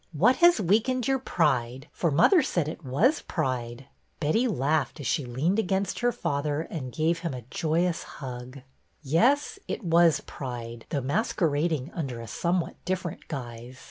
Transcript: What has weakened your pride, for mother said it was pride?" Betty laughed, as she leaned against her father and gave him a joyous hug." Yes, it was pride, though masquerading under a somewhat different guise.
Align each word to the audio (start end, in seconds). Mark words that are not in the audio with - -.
What 0.13 0.37
has 0.37 0.59
weakened 0.59 1.07
your 1.07 1.19
pride, 1.19 1.87
for 1.91 2.09
mother 2.09 2.41
said 2.41 2.67
it 2.67 2.83
was 2.83 3.21
pride?" 3.21 3.85
Betty 4.19 4.47
laughed, 4.47 4.99
as 4.99 5.05
she 5.05 5.25
leaned 5.25 5.59
against 5.59 5.99
her 5.99 6.11
father 6.11 6.61
and 6.61 6.91
gave 6.91 7.19
him 7.19 7.35
a 7.35 7.43
joyous 7.51 8.01
hug." 8.01 8.61
Yes, 9.03 9.59
it 9.67 9.83
was 9.83 10.21
pride, 10.21 10.87
though 10.89 11.01
masquerading 11.01 11.91
under 11.93 12.19
a 12.19 12.25
somewhat 12.27 12.83
different 12.83 13.27
guise. 13.27 13.79